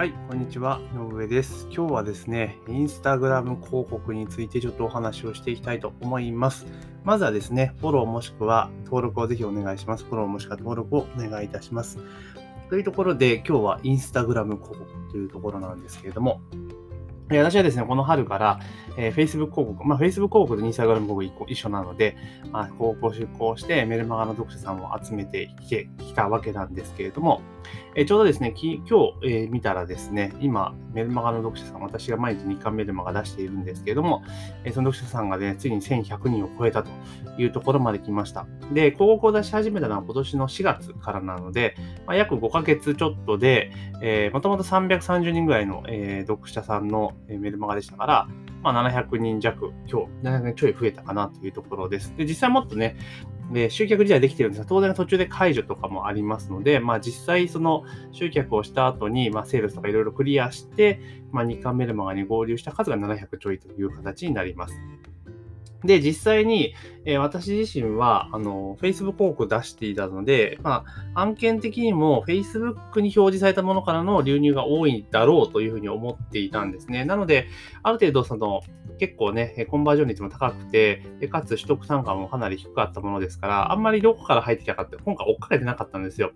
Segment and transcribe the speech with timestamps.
[0.00, 0.80] はい、こんにちは。
[0.94, 1.68] 井上です。
[1.70, 6.64] 今日はですね、インスタグラム広告についてちょっとお話をしていきたいと思います。
[7.04, 10.04] まずはですね、フォローもしくは登録をぜひお願いします。
[10.04, 11.98] フォローもしくは登録をお願いいたします。
[12.70, 16.40] というところで、今日はインスタグラム広告というところなんですけれども、
[17.38, 18.58] 私はですね、この春から、
[18.96, 22.16] えー Facebook 広告、まあ、Facebook 広告と Instagram 広告一個一緒なので、
[22.50, 27.40] まあ、広告を出稿してメルマガの読者さんを集めてきてきたわけなんですけれども、
[27.96, 34.22] えちょうどですね、き今日、えー見たらですね、今、メルマガの読者さん、私が毎日日刊メルマガ出しているんですけれども、
[34.64, 36.90] えーその読者さんがね、ついに1100人を超えたと
[37.36, 38.46] いうところまで来ました。
[38.72, 41.74] で、広告を出し始めたのは今年の4月からなので、
[42.06, 48.28] まあ、約5ヶ月ちょっとで、え、もともと330人ぐらいの、え読者さんのえメルマガでしたから、
[48.62, 52.14] まあ、700人弱、今日、700人ちょい増えたかなというところです。
[52.16, 52.96] で、実際もっとね、
[53.52, 61.00] で集客自体できてるんですが、当然途中で解除とかもありますので、まあ、実際その集客をした後に、まあ、セールスとかいろいろクリアして、
[61.32, 64.80] まあ、2巻メルマガに合流した数が700ちょいという形になります。
[65.84, 70.84] で、実際に、えー私自身は、あの、Facebook 広告出していたので、ま
[71.14, 77.04] あ、案件的にも Facebook に表示されたものからの流入が多いだろうというふうに思っていたんですね。
[77.04, 77.46] なので、
[77.82, 78.62] ある程度、その、
[78.98, 86.32] 結構ね、コンバージョン率も高くて、かつ取得単価もかなり低かったものですから、あんまりどこから入ってきたかって、今回追っかけてなかったんですよ。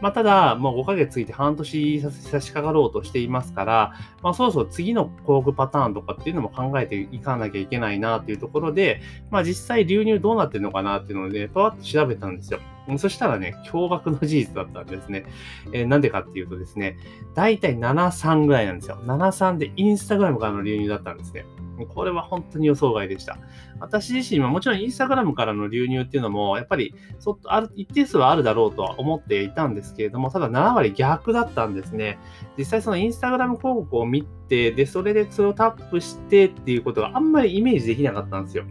[0.00, 12.60] まあ、ただ、もう5ヶ月過ぎて半年差し差し掛かろうとしていますから、まあ、そろそろ次の広告パターンとかっていうのも考えていかなきゃいけないなというところで、まあ、実際流入どうなってるのかなっていうので、パワッと調べたんですよ。
[12.98, 15.24] そしたらね、驚愕の事実だったんですね。
[15.72, 16.96] えーなんでかっていうとですね、
[17.34, 18.98] だいたい73ぐらいなんですよ。
[19.04, 21.44] 73でインスタグラムからの流入だったんですね。
[21.86, 23.38] これは本当に予想外でした。
[23.78, 32.18] 私自身はもちろんインスタグラムからの流入っていうのも、やっぱりそある一定数はあるだろうとは思っていたんですけれども、ただ7割逆だったんですね。
[32.58, 38.64] 実際そのインスタグラム広告を見て、で、それでそれをタップしてっていうことがあんまりイメージできなかったんですよ。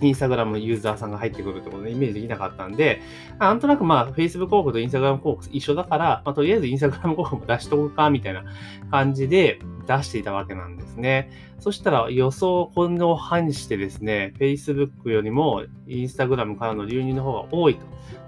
[0.00, 3.00] インスタグラムユーザーさんが入ってくるってことでイメージできなかったんで、
[3.38, 8.44] なんとなくまあ、Facebook 広告とインスタグラム広告一緒だから、まあ、とりあえずインスタグラム広告も 出しとこうか、みたいな
[8.90, 11.30] 感じで出していたわけなんですね。
[11.58, 17.80] そしたら予想を今後反してですね、Facebook よりもインスタグラムからの流入の方が多いと。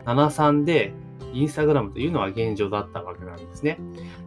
[0.04, 0.92] 73で、
[1.32, 3.78] インスタグラムというのは現状だったわけなんですね。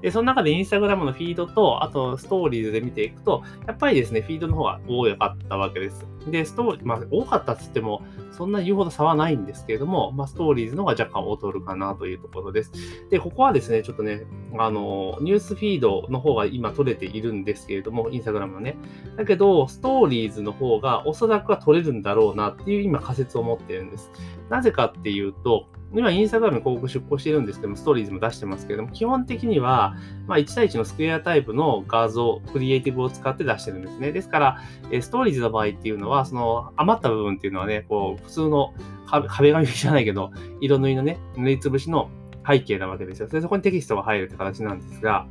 [0.02, 6.06] で、その中でインスタグラムのフィードと、あとストーリーズで見ていくと、やっぱりですね、フィードの方が多かったわけです。
[6.30, 12.72] で、ストーリー、まあ、多かったっつっても、そんな言うほど差はないんですけれども、まあ、ストーリーズの方が若干劣るかなというところです。
[13.10, 14.24] で、ここはですね、ちょっとね、
[14.58, 18.76] あの、ニュースフィードの方が今取れているんですけれども、インスタグラムのね。
[19.18, 24.12] だけど、ストーリーズの方がおそらくは取れるんだろうなっていう今仮説を持っているんです。
[24.50, 29.96] なぜかっていうと、今、インスタグラムに広告出稿してるんですけども、ストーリーズも出してますけれども、基本的には、
[30.28, 34.12] まあ、1対1のスクエアタイプの画像、クリエイティブを使って出してるんですね。
[34.12, 34.58] ですから、
[35.02, 38.74] ストーリーズの場合っていうのは、その余った部分っていうのはね、こう、普通の
[39.06, 42.10] 壁紙じゃないけど、色塗りのね、塗りつぶしの
[42.46, 43.30] 背景なわけですよ。
[43.30, 45.28] それそこにテキストが入るって形なんですが、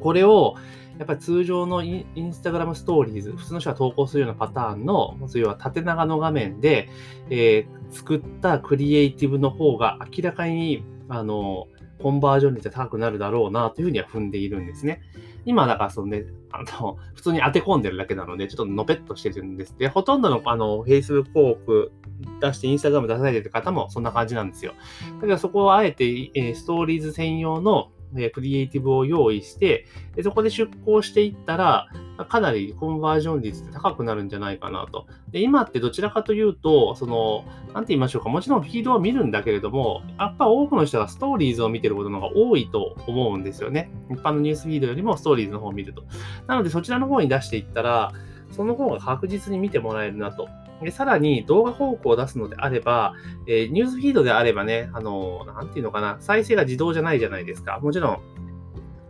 [0.00, 0.56] これを、
[1.02, 6.88] やっぱり通常のインインスタグラムストーリーズ、普通の人が投稿するようなパターンの、要は縦長の画面で、
[7.30, 11.68] えー作ったクリエイティブの方が明らかに、あの、
[12.00, 15.02] コンバージョン率が高くなるだろうなというふうには踏んでいるんですね。
[15.44, 19.76] 今、だからそのね、あの、普通に当て込んでるだけなので、ちょっとのぺっとしてるんです。
[19.78, 21.92] で、ほとんどの、あの、Facebook 広告
[22.40, 24.72] 出して Instagram 出されてる方もそんな感じなんですよ。
[25.20, 31.88] だからそこをあえて、えーストーリーズ専用の、えクリエイティブを用意して、でそこで出稿していったら、
[32.28, 35.06] かなりコンバージョン率って高くなるんじゃないかなと。
[35.30, 43.90] で、今ってどちらかというと、その、なんて言いましょうか、もちろんフィードを見るんだけれども、やっぱ多くの人がストーリーズを見てることの方が多いと思うんですよね。
[44.10, 46.04] 一般のニュースフィードよりもストーリーズの方を見ると。
[46.46, 48.12] なので、そちらの方に出していったら、
[48.50, 50.48] その方が確実に見てもらえるなと。
[50.82, 53.14] でさらに動画広告を出すのであれば、
[53.46, 57.78] えニュースフィードであればね、あの、なんていうのかな、再生が自動じゃないじゃないですか。
[57.80, 58.18] もちろん、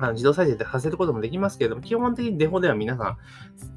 [0.02, 3.18] あの自動再生でさせることもできますけれども、基本的にデフォでは皆さん、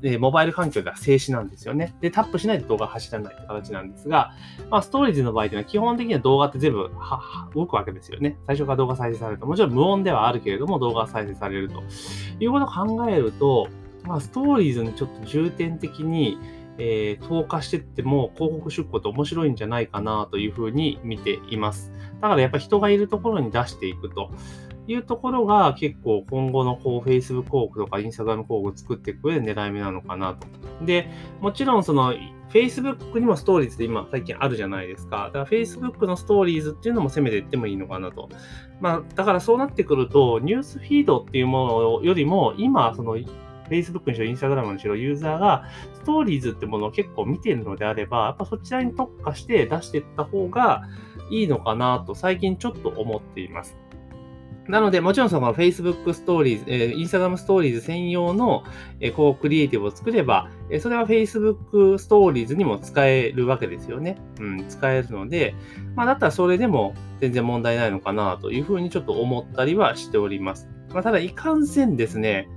[0.04, 1.96] えモバイル環境では静止なんですよね。
[2.02, 4.32] で、タップしないと動画走らないって形なんですが、
[4.72, 6.90] まあ、ストーリーズの場合というのは基本的には動画って全部
[7.54, 8.40] 動くわけですよね。
[8.48, 9.46] 最初から動画再生されると。
[9.46, 11.84] もちろん無音ではあるけれども、動画が再生されると
[12.40, 13.68] いうことを考えると、
[14.04, 16.40] まあ、ストーリーズにちょっと重点的に、
[16.78, 21.92] えー投下してっても広告出稿って面白いんじゃないかなというふうに見ています。
[22.22, 24.32] だからやっぱ人がいるところに出していくと
[24.88, 30.48] いうところが結構今後のこう Facebook 広告とか Instagram 広告を作っていく上で狙い目なのかなと。
[30.86, 31.10] で、
[31.42, 32.14] もちろんその
[32.50, 35.26] Facebook にもストーリーズって今最近あるじゃないですか。
[35.26, 38.30] だから Facebook のストーリーズっていうのも攻めていってもいいのかなと。
[38.80, 43.18] まあ、だからそうなってくると、ニュースフィードっていうものよりも、今、その
[43.70, 50.84] Facebook にしろ、Instagram にしろ、ユーザーがストーリーズってものを結構見てるのであれば、やっぱそちらに特化して出していった方が
[51.30, 53.78] いいのかなと最近ちょっと思っています。
[54.68, 58.64] なので、もちろんその Facebook ストーリーズ、えー、Instagram ストーリーズ専用の、
[59.00, 64.18] えー、こうクリエイティブを作れば、えー、それは Facebook ストーリーズにも使えるわけですよね。
[64.40, 65.54] うん、使えるので、
[65.96, 70.68] まあ、だったらそれでも全然問題ないのかなというふうにちょっと思ったりはしております。
[70.92, 72.48] まあ、ただ、いかんせんですね、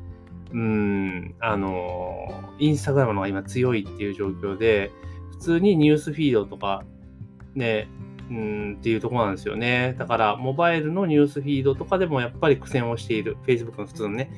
[0.52, 4.90] うん、あの、インスタグラムの方が今強いっていう状況で、
[5.32, 6.84] 普通にニュースフィードとか、
[7.54, 7.88] ね、
[8.30, 9.94] うんっていうところなんですよね。
[9.98, 13.36] だから、モバイルのニュースフィードとかでもやっぱり苦戦をしている。
[13.46, 14.30] Facebook の普通のね。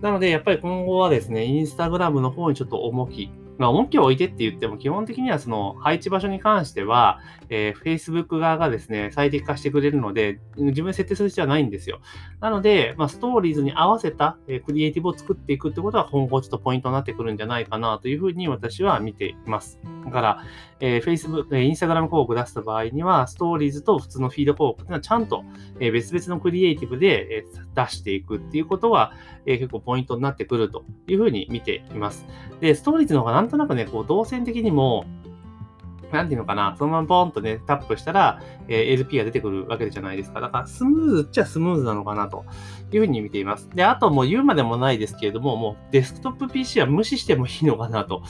[0.00, 7.20] なので、やっぱり今後はですね、インスタグラムの方にちょっと重きまあ、重きを置いてって言っても、基本的にはその配置場所に関しては、
[7.50, 12.00] えー、Facebook 側がですね、最適化してくれるので、自分で設定する必要はないんですよ。
[12.40, 19.80] なので、まあ、ストーリーズに合わせた、え、クリエイティブを作っていくってことは今後ちょっとポイントになってくるんじゃないかなというふうに私は見ています。
[20.04, 20.44] だから、
[20.80, 25.44] えー、Facebook、えー、Instagram 広告出した場合には、ストーリーズと普通のフィード広告っていうのはちゃんと、
[25.80, 29.12] えー、別々のクリエイティブで、えー、出していくっていうことは、
[29.46, 32.26] えー、結構ポイントになってくるというふうに見ています。
[32.60, 35.06] で、ストーリーズの方がなんとなくね、こう動線的にも、
[36.12, 40.40] なんていうのかな、そのままポンとね、タップしたら、えー、LP が出てくるわけじゃないですか。
[40.40, 42.44] だから、スムーズっちゃスムーズなのかなと
[42.92, 43.70] いうふうに見ています。
[43.74, 48.22] で、あともう言うまでもないですけれども、もうデスクトップ PC は無視してもいいのかなと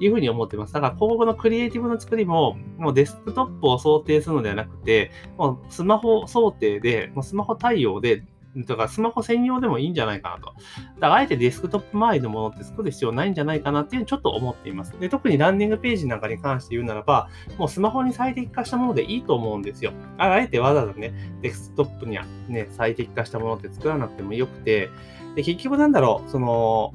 [0.00, 0.72] いうふうに思ってます。
[0.72, 8.24] だから今後のクリエイティブの作りも、もうデスクトップを想定するのではなくて、もうスマホ想定で、もうスマホ対応で
[8.56, 10.46] だかスマホ専用でもいいんじゃないかなと。
[10.46, 14.98] だからあえてデスクトップ周りのものって作る必要ないんじゃないかなっていうにちょっと思っています。
[15.00, 17.28] で、特にランディングページなんかに関して言うならば、
[17.58, 19.92] もうスマホに最適化したものでいいと思うんですよ。
[20.18, 21.12] あえてわざわざね、
[21.42, 24.90] デスクトップにはね、最適化したものって作らなくてもよくて、
[25.34, 26.94] で、結局なんだろう、その、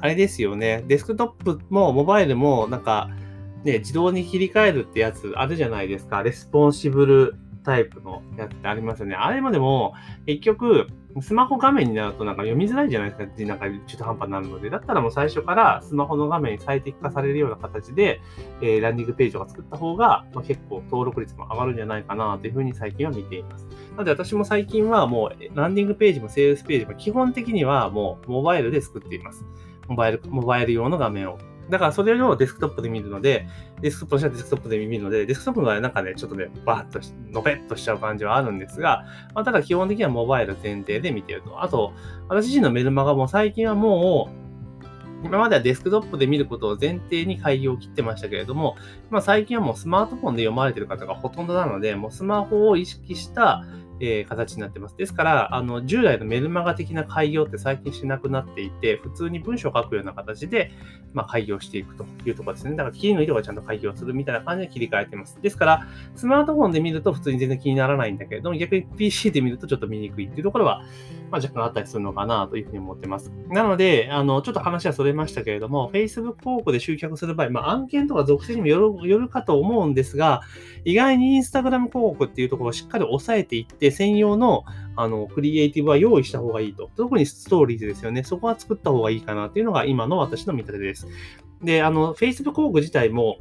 [0.00, 3.10] あれですよね、デスクトップもモバイルもなんか、
[3.64, 6.22] ね、自動に切り替えるってやつあるじゃないですか。
[6.22, 9.14] レスポンシブルタイプのやつってありますよね。
[9.14, 9.94] あれもでも、
[10.26, 10.86] 結局、
[11.20, 13.44] スマホ画面になるとなんか読みづらいじゃないですか。
[13.44, 14.70] なんか中途半端になるので。
[14.70, 18.20] だったらもう最初からスマホの画面に最適化されるような形で、
[18.62, 23.66] えー、ランディングページを作った方が、まあ、結構登録率も上がるんじゃないかなというふうに最近は見ています。
[23.90, 29.44] なので私も最近はもうランディングページもセールスページも基本的にはもうモバイルで作っています。
[29.88, 31.38] モバイル、モバイル用の画面を
[31.70, 33.46] だからそれをデスクトップで見るので、
[33.80, 37.00] デスクトップとしてはデスクトップで見るので、デスクトップの場合はなんかね、ちょっとね、バーッと
[37.32, 39.04] のぺっとしちゃう感じはあるんですが、
[39.34, 41.62] まあ、ただ基本的にはモバイル前提で見てると。
[41.62, 41.92] あと、
[42.28, 44.42] 私自身のメルマガも最近はもう、
[45.24, 48.76] 今まではデスクトップで見ることを前提に開業を切ってましたけれども、
[49.08, 53.64] まあ、最近はもうスマートフォンで読まれてる方がほとんどなので、もうスマホを意識した
[54.04, 54.96] えー、形になってます。
[54.96, 60.72] ですから、あの、従来のメルマガ的な開業って最近しなくなっていて、普通に文章を書くような形で、
[61.14, 62.72] まあ、開業していくというところですね。
[62.72, 65.38] だから、切りの色がちゃんと開業するみたいな感じで切り替えてます。
[65.40, 70.82] ですから、スマートフォンで見ると普通に全然気にならないんだけれども、逆に PC で見るとちょっと見にくいっていうところは、
[71.30, 73.30] まあ、若干あったりするのかなというふうに思ってます。
[73.48, 80.42] なので、あの、ちょっと話はそれましたけれども、Facebook 広告で集客する場合、まあ、案件とか属性にもよるよるかと思うんですが、
[80.84, 86.90] 意外に Instagram 広告っていうところをしっかり押さえていって、専用のあの、クリエイティブは用意した方がいいと。
[86.96, 88.24] 特にストーリーズですよね。
[88.24, 91.06] そこは作った方がいいかなっていうのが今の私の見立てです。
[91.62, 93.38] で、あの、Facebook 広告自体も、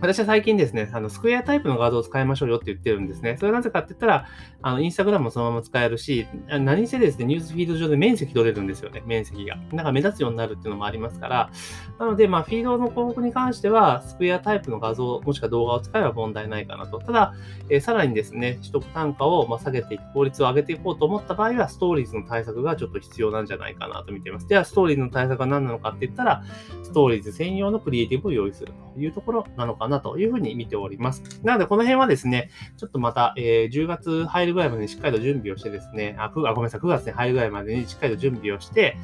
[0.00, 3.36] 私は最近ですね、あの、スクエアタイプの画像を使いましょうよって言ってるんですね。
[3.38, 4.26] それはなぜかって言ったら、
[4.62, 9.56] あの、インスタグラムもそのまま使えるし、何せですね、ニュースフィード上で面積取れるんですよね、面積が。
[9.72, 11.50] なんか目立つようになるっていうのもありますから、
[11.98, 16.98] なので、まあ、フィードの広告に関しては、スクエアタイプの画像、もしくは動画を使えば問題ないかなと。
[16.98, 17.34] ただ、
[17.68, 24.48] えー、さらにですね、取得単価をま下げていく、効率を上げていこうと思った場合は、ストーリーズの対策がちょっと必要なんじゃないかなと見ています。
[24.48, 26.42] では、ストーリーズの対策は何なのかって言ったら、
[26.82, 31.22] ストーリーズ専用のクリエイティブを用意するというところなのかななというふうに見ております。
[31.42, 38.96] なので、この辺はですね、ちょっとまた、えー、10月入るぐらいまでにしっかりと準備をしてですね、あ、あごめんなさい、9月に入るぐらいまでにしっかりと準備をして、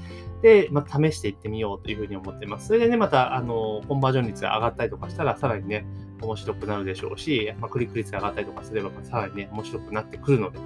[0.42, 2.68] で、まあ、試していってみようというふうに思ってます。
[2.68, 5.86] それでね、また、あの、コンバージョン率が上がったりとかしたら、さらにね、
[6.22, 10.64] 面白くなるでしょうし、まあ、クリック率が上がったりとかすれば、さらにね、面白くなってくるので、ね、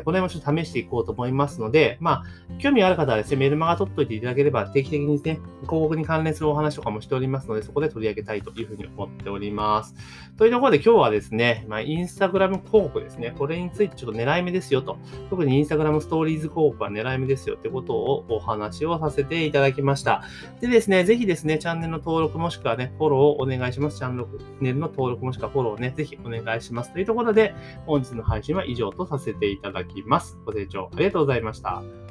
[0.00, 2.24] この辺もちょっと試していこうと思いますので、まあ、
[2.58, 9.94] 興味ある方はですね、メルマガ取っといていただければ、定期的にね、広告に関連するお話とかもしておりますので、そこで取り上げたいというふうに思っております。
[10.36, 14.96] というところで今日はですね、まあ、インスタグラム広告ですね、これについてちょっと狙い目ですよと、
[15.30, 20.22] 特にインスタグラムストーリーズ広告は狙い目ですよってことをお話をさせていただきました。
[20.60, 23.98] でですね、ぜひですね、チャンネルの登録もしくはね、フォローをお願いします。
[23.98, 24.16] チャン
[24.60, 26.92] ネルの登録もしくはフォローをね、ぜひお願いします。
[26.92, 27.54] というところで、
[27.86, 30.38] 本日の配信は以上とさせていただきます。
[30.44, 32.03] ご清聴ありがとうございました。